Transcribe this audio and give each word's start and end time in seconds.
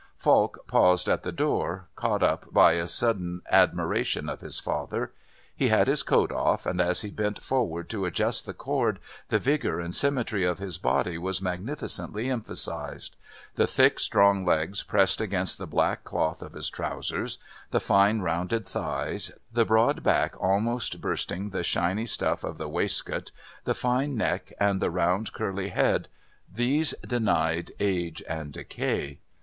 Falk 0.17 0.65
paused 0.65 1.07
at 1.07 1.21
the 1.21 1.31
door, 1.31 1.85
caught 1.95 2.23
up 2.23 2.51
by 2.51 2.71
a 2.73 2.87
sudden 2.87 3.43
admiration 3.51 4.29
of 4.29 4.41
his 4.41 4.59
father. 4.59 5.11
He 5.55 5.67
had 5.67 5.87
his 5.87 6.01
coat 6.01 6.31
off, 6.31 6.65
and 6.65 6.81
as 6.81 7.01
he 7.01 7.11
bent 7.11 7.37
forward 7.39 7.87
to 7.91 8.05
adjust 8.05 8.47
the 8.47 8.53
cord 8.55 8.97
the 9.29 9.37
vigour 9.37 9.79
and 9.79 9.93
symmetry 9.93 10.43
of 10.43 10.57
his 10.57 10.79
body 10.79 11.19
was 11.19 11.39
magnificently 11.39 12.31
emphasized. 12.31 13.15
The 13.53 13.67
thick 13.67 13.99
strong 13.99 14.43
legs 14.43 14.81
pressed 14.81 15.21
against 15.21 15.59
the 15.59 15.67
black 15.67 16.03
cloth 16.03 16.41
of 16.41 16.53
his 16.53 16.71
trousers, 16.71 17.37
the 17.69 17.79
fine 17.79 18.21
rounded 18.21 18.65
thighs, 18.65 19.31
the 19.53 19.65
broad 19.65 20.01
back 20.01 20.33
almost 20.41 20.99
bursting 20.99 21.51
the 21.51 21.61
shiny 21.61 22.07
stuff 22.07 22.43
of 22.43 22.57
the 22.57 22.67
waistcoat, 22.67 23.29
the 23.65 23.75
fine 23.75 24.17
neck 24.17 24.51
and 24.59 24.81
the 24.81 24.89
round 24.89 25.31
curly 25.31 25.69
head, 25.69 26.07
these 26.51 26.95
denied 27.05 27.71
age 27.79 28.23
and 28.27 28.51
decay. 28.53 29.19